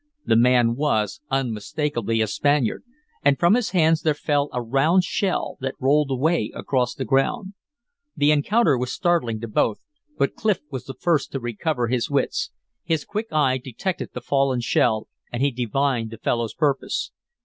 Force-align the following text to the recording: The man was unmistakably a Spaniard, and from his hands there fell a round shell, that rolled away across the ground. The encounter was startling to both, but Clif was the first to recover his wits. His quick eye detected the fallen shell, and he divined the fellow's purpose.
The 0.25 0.35
man 0.35 0.73
was 0.75 1.21
unmistakably 1.29 2.21
a 2.21 2.25
Spaniard, 2.25 2.83
and 3.23 3.37
from 3.37 3.53
his 3.53 3.69
hands 3.69 4.01
there 4.01 4.15
fell 4.15 4.49
a 4.51 4.59
round 4.59 5.03
shell, 5.03 5.57
that 5.61 5.75
rolled 5.79 6.09
away 6.09 6.51
across 6.55 6.95
the 6.95 7.05
ground. 7.05 7.53
The 8.15 8.31
encounter 8.31 8.79
was 8.79 8.91
startling 8.91 9.39
to 9.41 9.47
both, 9.47 9.77
but 10.17 10.33
Clif 10.33 10.61
was 10.71 10.85
the 10.85 10.95
first 10.95 11.31
to 11.33 11.39
recover 11.39 11.87
his 11.87 12.09
wits. 12.09 12.49
His 12.83 13.05
quick 13.05 13.27
eye 13.31 13.59
detected 13.59 14.09
the 14.13 14.21
fallen 14.21 14.61
shell, 14.61 15.07
and 15.31 15.43
he 15.43 15.51
divined 15.51 16.09
the 16.09 16.17
fellow's 16.17 16.55
purpose. 16.55 17.11